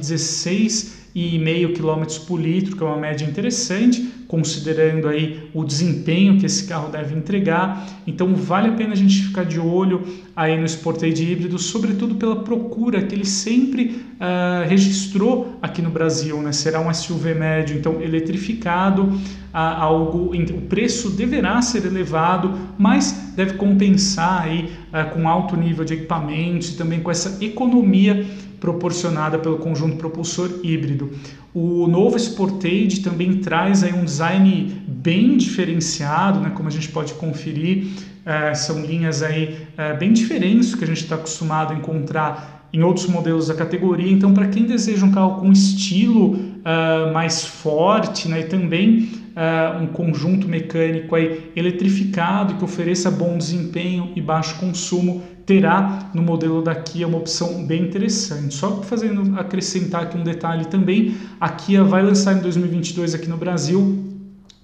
16,5 1.14 1.76
km 1.76 2.26
por 2.26 2.40
litro, 2.40 2.76
que 2.76 2.82
é 2.82 2.86
uma 2.86 2.96
média 2.96 3.24
interessante 3.24 4.14
considerando 4.26 5.06
aí 5.08 5.48
o 5.54 5.64
desempenho 5.64 6.38
que 6.38 6.46
esse 6.46 6.66
carro 6.66 6.90
deve 6.90 7.14
entregar. 7.14 7.86
Então 8.06 8.34
vale 8.34 8.68
a 8.68 8.72
pena 8.72 8.92
a 8.92 8.96
gente 8.96 9.22
ficar 9.22 9.44
de 9.44 9.60
olho 9.60 10.02
aí 10.34 10.58
no 10.58 10.68
Sportage 10.68 11.22
híbrido, 11.24 11.58
sobretudo 11.58 12.16
pela 12.16 12.42
procura 12.42 13.02
que 13.02 13.14
ele 13.14 13.24
sempre 13.24 14.04
uh, 14.24 14.68
registrou 14.68 15.58
aqui 15.60 15.82
no 15.82 15.90
Brasil, 15.90 16.40
né? 16.40 16.52
Será 16.52 16.80
um 16.80 16.92
SUV 16.92 17.34
médio, 17.34 17.76
então 17.76 18.00
eletrificado, 18.00 19.02
uh, 19.02 19.18
algo, 19.52 20.34
o 20.34 20.60
preço 20.62 21.10
deverá 21.10 21.60
ser 21.60 21.84
elevado, 21.84 22.52
mas 22.78 23.32
deve 23.36 23.54
compensar 23.54 24.42
aí 24.42 24.72
uh, 24.88 25.12
com 25.12 25.28
alto 25.28 25.56
nível 25.56 25.84
de 25.84 25.94
equipamentos 25.94 26.70
e 26.70 26.76
também 26.76 27.00
com 27.00 27.10
essa 27.10 27.44
economia 27.44 28.26
proporcionada 28.58 29.38
pelo 29.38 29.58
conjunto 29.58 29.96
propulsor 29.96 30.50
híbrido. 30.62 31.12
O 31.52 31.86
novo 31.86 32.18
Sportage 32.18 33.00
também 33.00 33.36
traz 33.36 33.84
aí 33.84 33.92
um 33.92 34.04
design 34.04 34.82
bem 34.88 35.36
diferenciado, 35.36 36.40
né, 36.40 36.50
como 36.54 36.68
a 36.68 36.72
gente 36.72 36.88
pode 36.88 37.12
conferir, 37.14 37.88
é, 38.24 38.54
são 38.54 38.84
linhas 38.84 39.22
aí 39.22 39.58
é, 39.76 39.92
bem 39.92 40.12
diferentes 40.12 40.70
do 40.70 40.78
que 40.78 40.84
a 40.84 40.86
gente 40.86 41.02
está 41.02 41.14
acostumado 41.14 41.74
a 41.74 41.76
encontrar 41.76 42.53
em 42.74 42.82
outros 42.82 43.06
modelos 43.06 43.46
da 43.46 43.54
categoria. 43.54 44.10
Então, 44.10 44.34
para 44.34 44.48
quem 44.48 44.64
deseja 44.64 45.06
um 45.06 45.12
carro 45.12 45.40
com 45.40 45.52
estilo 45.52 46.32
uh, 46.34 47.12
mais 47.12 47.44
forte 47.44 48.28
né, 48.28 48.40
e 48.40 48.44
também 48.44 49.10
uh, 49.36 49.80
um 49.80 49.86
conjunto 49.86 50.48
mecânico 50.48 51.14
aí 51.14 51.52
eletrificado 51.54 52.54
que 52.54 52.64
ofereça 52.64 53.12
bom 53.12 53.38
desempenho 53.38 54.10
e 54.16 54.20
baixo 54.20 54.58
consumo, 54.58 55.22
terá 55.46 56.10
no 56.12 56.20
modelo 56.20 56.62
da 56.62 56.74
Kia 56.74 57.06
uma 57.06 57.18
opção 57.18 57.64
bem 57.64 57.82
interessante. 57.82 58.52
Só 58.52 58.82
fazendo 58.82 59.38
acrescentar 59.38 60.02
aqui 60.02 60.18
um 60.18 60.24
detalhe 60.24 60.64
também, 60.64 61.14
a 61.40 61.50
Kia 61.50 61.84
vai 61.84 62.02
lançar 62.02 62.36
em 62.36 62.40
2022 62.40 63.14
aqui 63.14 63.28
no 63.28 63.36
Brasil 63.36 64.02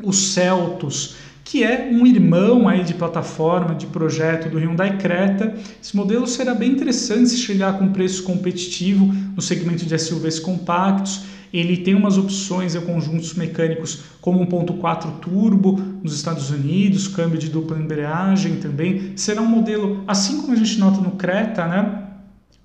os 0.02 0.32
Celtos, 0.32 1.14
que 1.50 1.64
é 1.64 1.90
um 1.90 2.06
irmão 2.06 2.68
aí 2.68 2.84
de 2.84 2.94
plataforma, 2.94 3.74
de 3.74 3.86
projeto 3.86 4.48
do 4.48 4.56
Hyundai 4.56 4.96
Creta. 4.98 5.52
Esse 5.82 5.96
modelo 5.96 6.24
será 6.24 6.54
bem 6.54 6.70
interessante 6.70 7.30
se 7.30 7.38
chegar 7.38 7.76
com 7.76 7.92
preço 7.92 8.22
competitivo 8.22 9.12
no 9.34 9.42
segmento 9.42 9.84
de 9.84 9.98
SUVs 9.98 10.38
compactos 10.38 11.24
ele 11.52 11.78
tem 11.78 11.94
umas 11.94 12.16
opções 12.16 12.74
e 12.74 12.80
conjuntos 12.80 13.34
mecânicos 13.34 14.02
como 14.20 14.46
1.4 14.46 15.18
turbo 15.20 15.80
nos 16.02 16.14
Estados 16.14 16.50
Unidos, 16.50 17.08
câmbio 17.08 17.38
de 17.38 17.48
dupla 17.48 17.78
embreagem 17.78 18.56
também. 18.56 19.12
Será 19.16 19.42
um 19.42 19.46
modelo, 19.46 20.04
assim 20.06 20.40
como 20.40 20.52
a 20.52 20.56
gente 20.56 20.78
nota 20.78 21.00
no 21.00 21.12
Creta, 21.12 21.66
né? 21.66 21.99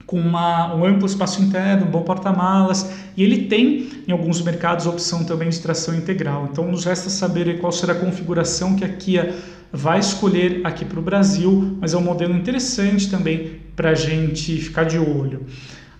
Com 0.05 0.19
uma, 0.19 0.73
um 0.75 0.85
amplo 0.85 1.05
espaço 1.05 1.41
interno, 1.41 1.87
um 1.87 1.89
bom 1.89 2.01
porta-malas, 2.01 2.91
e 3.17 3.23
ele 3.23 3.43
tem 3.47 3.89
em 4.07 4.11
alguns 4.11 4.41
mercados 4.41 4.85
a 4.85 4.89
opção 4.89 5.23
também 5.23 5.49
de 5.49 5.59
tração 5.59 5.95
integral. 5.95 6.47
Então 6.51 6.69
nos 6.69 6.85
resta 6.85 7.09
saber 7.09 7.59
qual 7.59 7.71
será 7.71 7.93
a 7.93 7.99
configuração 7.99 8.75
que 8.75 8.85
a 8.85 8.89
Kia 8.89 9.35
vai 9.71 9.99
escolher 9.99 10.61
aqui 10.63 10.85
para 10.85 10.99
o 10.99 11.01
Brasil, 11.01 11.77
mas 11.81 11.93
é 11.93 11.97
um 11.97 12.03
modelo 12.03 12.35
interessante 12.35 13.09
também 13.09 13.59
para 13.75 13.89
a 13.89 13.95
gente 13.95 14.57
ficar 14.57 14.83
de 14.83 14.97
olho. 14.97 15.41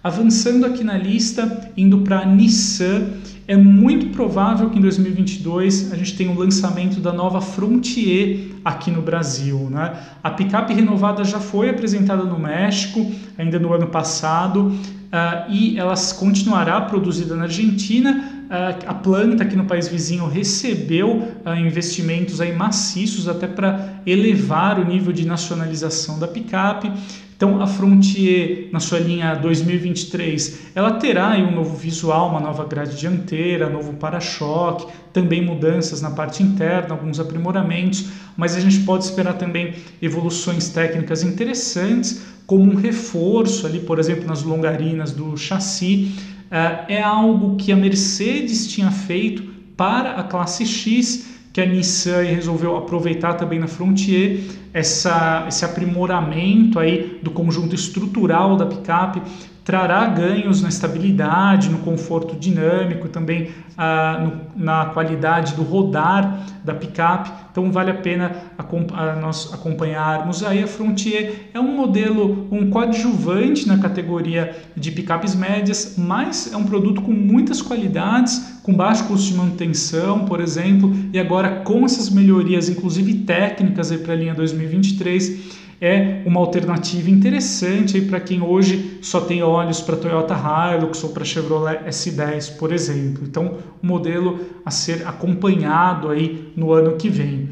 Avançando 0.04 0.66
aqui 0.66 0.84
na 0.84 0.98
lista, 0.98 1.72
indo 1.76 2.00
para 2.00 2.26
Nissan, 2.26 3.08
é 3.48 3.56
muito 3.56 4.08
provável 4.08 4.70
que 4.70 4.80
em 4.80 4.82
2022 4.82 5.94
a 5.94 5.96
gente 5.96 6.16
tenha 6.16 6.32
o 6.32 6.38
lançamento 6.38 7.00
da 7.00 7.14
nova 7.14 7.40
Frontier 7.40 8.52
aqui 8.64 8.90
no 8.90 9.02
Brasil. 9.02 9.70
Né? 9.70 9.94
A 10.24 10.32
picape 10.32 10.74
renovada 10.74 11.24
já 11.24 11.40
foi 11.40 11.70
apresentada 11.70 12.24
no 12.24 12.40
México, 12.40 13.12
ainda 13.38 13.60
no 13.60 13.72
ano 13.72 13.88
passado, 13.88 14.68
uh, 14.70 15.52
e 15.52 15.78
ela 15.78 15.94
continuará 16.18 16.82
produzida 16.82 17.36
na 17.36 17.44
Argentina. 17.44 18.32
Uh, 18.46 18.90
a 18.90 18.94
planta 18.96 19.44
aqui 19.44 19.56
no 19.56 19.66
país 19.66 19.88
vizinho 19.88 20.28
recebeu 20.28 21.10
uh, 21.46 21.56
investimentos 21.56 22.42
aí 22.42 22.52
maciços 22.52 23.28
até 23.28 23.48
para 23.48 24.02
elevar 24.08 24.80
o 24.80 24.86
nível 24.86 25.14
de 25.14 25.26
nacionalização 25.26 26.18
da 26.18 26.28
picape. 26.28 26.92
Então, 27.36 27.62
a 27.62 27.68
Frontier, 27.68 28.70
na 28.72 28.80
sua 28.80 28.98
linha 28.98 29.36
2023, 29.36 30.58
ela 30.74 30.92
terá 30.92 31.32
um 31.36 31.52
novo 31.52 31.76
visual, 31.76 32.30
uma 32.30 32.40
nova 32.40 32.64
grade 32.64 32.98
dianteira, 32.98 33.70
novo 33.70 33.94
para-choque, 33.94 34.88
também 35.12 35.42
mudanças 35.42 36.02
na 36.02 36.10
parte 36.10 36.42
interna, 36.42 36.94
alguns 36.94 37.20
aprimoramentos, 37.20 38.06
mas 38.38 38.56
a 38.56 38.60
gente 38.62 38.80
pode 38.80 39.04
esperar 39.04 39.34
também 39.34 39.74
evoluções 40.02 40.70
técnicas 40.70 41.24
interessantes, 41.24 42.22
como 42.48 42.72
um 42.72 42.76
reforço 42.76 43.68
ali, 43.68 43.80
por 43.80 44.00
exemplo, 44.00 44.26
nas 44.26 44.42
longarinas 44.44 45.12
do 45.12 45.36
chassi. 45.36 46.14
É, 46.50 46.96
é 46.96 47.02
algo 47.02 47.58
que 47.58 47.72
a 47.72 47.76
Mercedes 47.76 48.66
tinha 48.68 48.92
feito 48.92 49.44
para 49.76 50.12
a 50.14 50.24
classe 50.24 50.66
X 50.66 51.35
que 51.56 51.62
a 51.62 51.66
Nissan 51.66 52.24
resolveu 52.24 52.76
aproveitar 52.76 53.36
também 53.36 53.58
na 53.58 53.66
Frontier 53.66 54.42
essa, 54.74 55.46
esse 55.48 55.64
aprimoramento 55.64 56.78
aí 56.78 57.18
do 57.24 57.32
conjunto 57.32 57.74
estrutural 57.74 58.58
da 58.58 58.66
picape 58.66 59.22
trará 59.66 60.06
ganhos 60.06 60.62
na 60.62 60.70
estabilidade, 60.70 61.70
no 61.70 61.80
conforto 61.80 62.36
dinâmico, 62.36 63.10
também 63.10 63.50
ah, 63.76 64.24
no, 64.56 64.64
na 64.64 64.86
qualidade 64.86 65.56
do 65.56 65.64
rodar 65.64 66.46
da 66.64 66.72
picape. 66.76 67.32
Então 67.52 67.72
vale 67.72 67.90
a 67.90 67.96
pena 67.96 68.32
a, 68.60 69.16
nós 69.16 69.52
acompanharmos 69.52 70.44
aí 70.44 70.64
a 70.64 70.68
Frontier. 70.68 71.50
É 71.52 71.60
um 71.60 71.76
modelo, 71.76 72.48
um 72.52 72.70
coadjuvante 72.70 73.68
na 73.68 73.80
categoria 73.80 74.56
de 74.78 74.92
picapes 74.92 75.34
médias, 75.34 75.96
mas 75.98 76.54
é 76.54 76.56
um 76.56 76.64
produto 76.64 77.02
com 77.02 77.12
muitas 77.12 77.60
qualidades, 77.60 78.60
com 78.62 78.72
baixo 78.72 79.06
custo 79.06 79.32
de 79.32 79.34
manutenção, 79.34 80.26
por 80.26 80.40
exemplo, 80.40 80.96
e 81.12 81.18
agora 81.18 81.62
com 81.62 81.84
essas 81.86 82.12
melhorias, 82.12 82.70
inclusive 82.70 83.16
técnicas 83.22 83.92
para 83.94 84.14
a 84.14 84.16
linha 84.16 84.36
2023 84.36 85.65
é 85.80 86.22
uma 86.26 86.40
alternativa 86.40 87.10
interessante 87.10 88.02
para 88.02 88.20
quem 88.20 88.42
hoje 88.42 89.00
só 89.02 89.22
tem 89.22 89.44
olhos 89.44 89.82
para 89.82 89.98
Toyota 89.98 90.36
Hilux 90.36 91.04
ou 91.04 91.10
para 91.10 91.26
Chevrolet 91.26 91.84
S10, 91.86 92.58
por 92.58 92.72
exemplo. 92.72 93.24
Então, 93.26 93.58
um 93.84 93.88
modelo 93.88 94.40
a 94.66 94.72
ser 94.72 95.06
acompanhado 95.08 96.10
aí 96.10 96.52
no 96.56 96.72
ano 96.72 96.96
que 96.96 97.10
vem. 97.10 97.50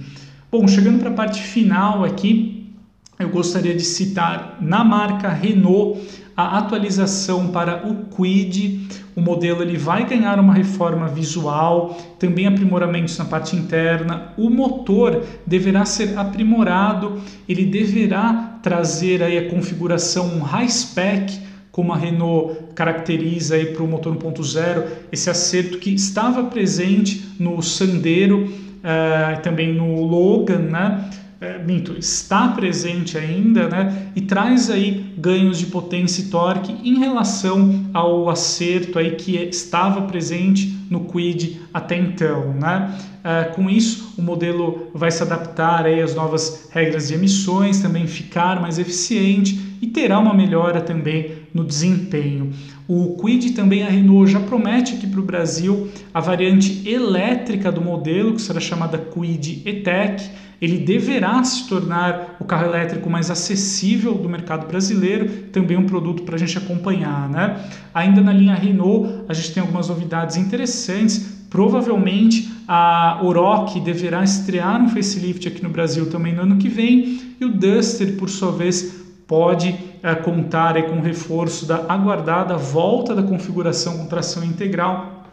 Bom, 0.52 0.68
chegando 0.68 1.00
para 1.00 1.10
a 1.10 1.14
parte 1.14 1.42
final 1.42 2.04
aqui, 2.04 2.72
eu 3.20 3.30
gostaria 3.30 3.76
de 3.76 3.84
citar 3.84 4.58
na 4.62 4.84
marca 4.84 5.30
Renault 5.30 6.00
a 6.36 6.58
atualização 6.58 7.48
para 7.48 7.88
o 7.88 8.06
Quid. 8.06 8.88
O 9.16 9.22
modelo 9.22 9.62
ele 9.62 9.78
vai 9.78 10.06
ganhar 10.06 10.40
uma 10.40 10.54
reforma 10.54 11.08
visual, 11.08 11.98
também 12.18 12.48
aprimoramentos 12.48 13.18
na 13.18 13.26
parte 13.26 13.56
interna. 13.56 14.34
O 14.38 14.50
motor 14.50 15.24
deverá 15.46 15.86
ser 15.86 16.18
aprimorado, 16.18 17.22
ele 17.48 17.66
deverá 17.66 18.60
trazer 18.64 19.22
aí 19.22 19.38
a 19.38 19.50
configuração 19.50 20.40
high 20.40 20.70
spec, 20.70 21.40
como 21.72 21.92
a 21.92 21.98
Renault 21.98 22.56
caracteriza 22.76 23.56
aí 23.56 23.68
para 23.68 23.84
o 23.84 23.88
motor 23.88 24.16
1.0, 24.16 24.84
esse 25.12 25.30
acerto 25.30 25.80
que 25.80 25.94
estava 25.94 26.44
presente 26.44 27.30
no 27.40 27.62
Sandero, 27.64 28.46
uh, 28.46 29.42
também 29.42 29.74
no 29.74 30.04
Logan, 30.04 30.60
né? 30.60 31.10
É, 31.44 31.60
minto, 31.60 31.92
está 32.00 32.48
presente 32.48 33.18
ainda, 33.18 33.68
né? 33.68 34.12
E 34.16 34.22
traz 34.22 34.70
aí 34.70 35.14
ganhos 35.18 35.60
de 35.60 35.66
potência 35.66 36.22
e 36.22 36.26
torque 36.28 36.72
em 36.88 37.00
relação 37.00 37.90
ao 37.94 38.30
acerto 38.30 38.98
aí 38.98 39.12
que 39.12 39.36
estava 39.36 40.04
presente 40.04 40.74
no 40.90 41.02
Quid 41.02 41.60
até 41.74 41.98
então, 41.98 42.54
né? 42.54 42.98
É, 43.24 43.44
com 43.46 43.70
isso, 43.70 44.14
o 44.18 44.22
modelo 44.22 44.90
vai 44.94 45.12
se 45.12 45.22
adaptar 45.22 45.86
aí 45.86 46.02
às 46.02 46.16
novas 46.16 46.70
regras 46.72 47.10
de 47.10 47.16
emissões, 47.16 47.82
também 47.82 48.08
ficar 48.08 48.62
mais 48.62 48.80
eficiente 48.80 49.78
e 49.82 49.88
terá 49.88 50.20
uma 50.20 50.34
melhora 50.34 50.80
também 50.80 51.44
no 51.54 51.66
desempenho. 51.66 52.54
O 52.88 53.18
Quid 53.18 53.52
também 53.52 53.84
a 53.84 53.90
Renault 53.90 54.32
já 54.32 54.40
promete 54.40 54.96
aqui 54.96 55.08
para 55.08 55.20
o 55.20 55.24
Brasil 55.24 55.90
a 56.14 56.20
variante 56.20 56.88
elétrica 56.88 57.72
do 57.72 57.82
modelo, 57.82 58.34
que 58.34 58.42
será 58.42 58.60
chamada 58.60 58.98
Quid 58.98 59.62
E-Tech 59.66 60.30
ele 60.64 60.78
deverá 60.78 61.44
se 61.44 61.68
tornar 61.68 62.38
o 62.40 62.46
carro 62.46 62.68
elétrico 62.68 63.10
mais 63.10 63.30
acessível 63.30 64.14
do 64.14 64.30
mercado 64.30 64.66
brasileiro, 64.66 65.28
também 65.52 65.76
um 65.76 65.86
produto 65.86 66.24
para 66.24 66.36
a 66.36 66.38
gente 66.40 66.58
acompanhar. 66.58 67.28
Né? 67.28 67.60
Ainda 67.94 68.22
na 68.22 68.32
linha 68.32 68.56
Renault, 68.56 69.26
a 69.28 69.34
gente 69.34 69.52
tem 69.52 69.60
algumas 69.60 69.90
novidades 69.90 70.38
interessantes. 70.38 71.44
Provavelmente 71.50 72.50
a 72.66 73.20
Oroch 73.22 73.78
deverá 73.82 74.24
estrear 74.24 74.82
um 74.82 74.88
facelift 74.88 75.46
aqui 75.46 75.62
no 75.62 75.68
Brasil 75.68 76.10
também 76.10 76.34
no 76.34 76.44
ano 76.44 76.56
que 76.56 76.70
vem, 76.70 77.20
e 77.42 77.44
o 77.44 77.50
Duster, 77.50 78.16
por 78.16 78.30
sua 78.30 78.54
vez, 78.54 79.03
pode 79.28 79.78
é, 80.02 80.16
contar 80.16 80.82
com 80.84 80.98
o 80.98 81.02
reforço 81.02 81.66
da 81.66 81.86
aguardada 81.88 82.58
volta 82.58 83.16
da 83.16 83.24
configuração 83.24 83.98
com 83.98 84.06
tração 84.06 84.44
integral 84.44 85.24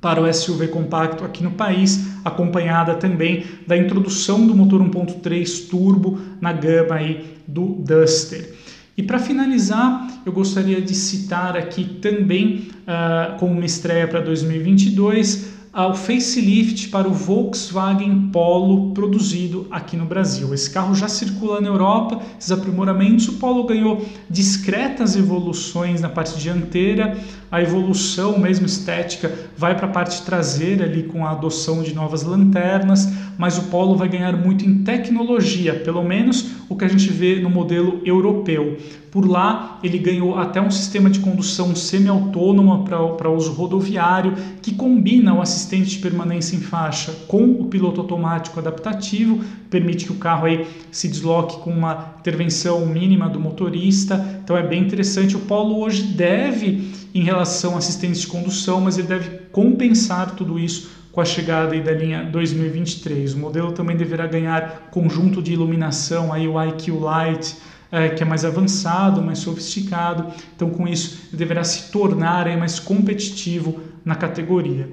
para 0.00 0.20
o 0.20 0.32
SUV 0.32 0.68
compacto 0.68 1.24
aqui 1.24 1.44
no 1.44 1.52
país, 1.52 2.18
acompanhada 2.24 2.94
também 2.94 3.44
da 3.66 3.76
introdução 3.76 4.44
do 4.46 4.54
motor 4.54 4.82
1.3 4.82 5.68
turbo 5.70 6.20
na 6.40 6.52
gama 6.52 6.96
aí 6.96 7.36
do 7.46 7.66
Duster. 7.66 8.52
E 8.96 9.02
para 9.02 9.18
finalizar, 9.18 10.08
eu 10.26 10.32
gostaria 10.32 10.80
de 10.82 10.94
citar 10.94 11.56
aqui 11.56 11.84
também, 11.84 12.68
uh, 12.82 13.38
como 13.38 13.52
uma 13.52 13.64
estreia 13.64 14.06
para 14.06 14.20
2022, 14.20 15.61
ao 15.72 15.94
facelift 15.94 16.88
para 16.88 17.08
o 17.08 17.12
Volkswagen 17.12 18.28
Polo 18.30 18.92
produzido 18.92 19.66
aqui 19.70 19.96
no 19.96 20.04
Brasil. 20.04 20.52
Esse 20.52 20.70
carro 20.70 20.94
já 20.94 21.08
circula 21.08 21.60
na 21.60 21.68
Europa, 21.68 22.20
esses 22.38 22.52
aprimoramentos. 22.52 23.26
O 23.28 23.34
Polo 23.34 23.64
ganhou 23.64 24.06
discretas 24.28 25.16
evoluções 25.16 26.00
na 26.00 26.10
parte 26.10 26.38
dianteira, 26.38 27.18
a 27.52 27.60
evolução 27.60 28.38
mesmo 28.38 28.64
estética 28.64 29.30
vai 29.58 29.76
para 29.76 29.86
a 29.86 29.90
parte 29.90 30.22
traseira 30.22 30.86
ali 30.86 31.02
com 31.02 31.26
a 31.26 31.32
adoção 31.32 31.82
de 31.82 31.94
novas 31.94 32.22
lanternas, 32.22 33.06
mas 33.36 33.58
o 33.58 33.64
Polo 33.64 33.94
vai 33.94 34.08
ganhar 34.08 34.34
muito 34.34 34.64
em 34.64 34.82
tecnologia, 34.82 35.74
pelo 35.74 36.02
menos 36.02 36.52
o 36.66 36.74
que 36.74 36.86
a 36.86 36.88
gente 36.88 37.10
vê 37.10 37.36
no 37.36 37.50
modelo 37.50 38.00
europeu. 38.06 38.78
Por 39.10 39.28
lá, 39.28 39.78
ele 39.82 39.98
ganhou 39.98 40.38
até 40.38 40.62
um 40.62 40.70
sistema 40.70 41.10
de 41.10 41.18
condução 41.18 41.76
semi-autônoma 41.76 42.84
para 42.84 43.30
uso 43.30 43.52
rodoviário, 43.52 44.34
que 44.62 44.74
combina 44.74 45.34
o 45.34 45.42
assistente 45.42 45.90
de 45.90 45.98
permanência 45.98 46.56
em 46.56 46.60
faixa 46.60 47.12
com 47.28 47.44
o 47.44 47.66
piloto 47.66 48.00
automático 48.00 48.58
adaptativo, 48.58 49.44
permite 49.68 50.06
que 50.06 50.12
o 50.12 50.16
carro 50.16 50.46
aí 50.46 50.66
se 50.90 51.06
desloque 51.06 51.58
com 51.58 51.70
uma 51.70 52.14
intervenção 52.20 52.86
mínima 52.86 53.28
do 53.28 53.38
motorista. 53.38 54.40
Então 54.42 54.56
é 54.56 54.66
bem 54.66 54.80
interessante. 54.82 55.36
O 55.36 55.40
Polo 55.40 55.78
hoje 55.78 56.04
deve 56.04 57.01
em 57.14 57.22
relação 57.22 57.74
a 57.74 57.78
assistência 57.78 58.22
de 58.22 58.26
condução, 58.26 58.80
mas 58.80 58.98
ele 58.98 59.08
deve 59.08 59.30
compensar 59.50 60.34
tudo 60.34 60.58
isso 60.58 60.90
com 61.12 61.20
a 61.20 61.24
chegada 61.24 61.78
da 61.78 61.92
linha 61.92 62.24
2023. 62.24 63.34
O 63.34 63.38
modelo 63.38 63.72
também 63.72 63.96
deverá 63.96 64.26
ganhar 64.26 64.88
conjunto 64.90 65.42
de 65.42 65.52
iluminação, 65.52 66.32
aí 66.32 66.48
o 66.48 66.62
IQ 66.62 66.92
Light, 66.92 67.56
é, 67.90 68.08
que 68.08 68.22
é 68.22 68.26
mais 68.26 68.44
avançado, 68.44 69.20
mais 69.20 69.38
sofisticado. 69.38 70.32
Então, 70.56 70.70
com 70.70 70.88
isso, 70.88 71.18
ele 71.28 71.36
deverá 71.36 71.62
se 71.62 71.90
tornar 71.92 72.46
aí, 72.46 72.56
mais 72.56 72.80
competitivo 72.80 73.80
na 74.02 74.14
categoria. 74.14 74.88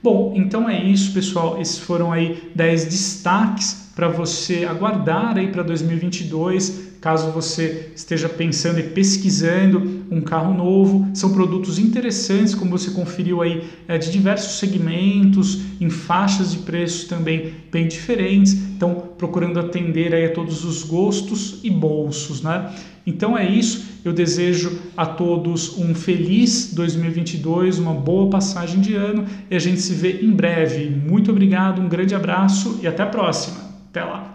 Bom, 0.00 0.32
então 0.36 0.68
é 0.68 0.80
isso, 0.80 1.12
pessoal. 1.12 1.60
Esses 1.60 1.78
foram 1.78 2.12
aí 2.12 2.50
10 2.54 2.84
destaques 2.84 3.90
para 3.96 4.06
você 4.06 4.64
aguardar 4.64 5.38
aí 5.38 5.48
para 5.48 5.62
2022 5.62 6.93
caso 7.04 7.30
você 7.32 7.90
esteja 7.94 8.30
pensando 8.30 8.80
e 8.80 8.82
pesquisando 8.82 10.06
um 10.10 10.22
carro 10.22 10.54
novo. 10.54 11.06
São 11.12 11.34
produtos 11.34 11.78
interessantes, 11.78 12.54
como 12.54 12.70
você 12.70 12.92
conferiu 12.92 13.42
aí, 13.42 13.62
é, 13.86 13.98
de 13.98 14.10
diversos 14.10 14.58
segmentos, 14.58 15.60
em 15.78 15.90
faixas 15.90 16.52
de 16.52 16.60
preços 16.60 17.04
também 17.04 17.56
bem 17.70 17.86
diferentes. 17.86 18.54
Então, 18.54 19.10
procurando 19.18 19.60
atender 19.60 20.14
aí 20.14 20.24
a 20.24 20.32
todos 20.32 20.64
os 20.64 20.82
gostos 20.82 21.60
e 21.62 21.70
bolsos, 21.70 22.40
né? 22.40 22.74
Então 23.06 23.36
é 23.36 23.46
isso. 23.46 24.00
Eu 24.02 24.14
desejo 24.14 24.80
a 24.96 25.04
todos 25.04 25.76
um 25.76 25.94
feliz 25.94 26.72
2022, 26.72 27.80
uma 27.80 27.92
boa 27.92 28.30
passagem 28.30 28.80
de 28.80 28.94
ano 28.94 29.26
e 29.50 29.54
a 29.54 29.58
gente 29.58 29.82
se 29.82 29.92
vê 29.92 30.22
em 30.22 30.30
breve. 30.30 30.88
Muito 30.88 31.30
obrigado, 31.30 31.82
um 31.82 31.88
grande 31.88 32.14
abraço 32.14 32.80
e 32.82 32.86
até 32.86 33.02
a 33.02 33.06
próxima. 33.06 33.58
Até 33.90 34.02
lá. 34.02 34.33